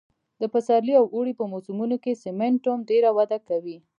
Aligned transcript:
د 0.41 0.43
پسرلي 0.53 0.93
او 1.01 1.05
اوړي 1.15 1.33
په 1.39 1.45
موسمونو 1.53 1.95
کې 2.03 2.19
سېمنټوم 2.23 2.79
ډېره 2.89 3.09
وده 3.17 3.39
کوي 3.47 3.77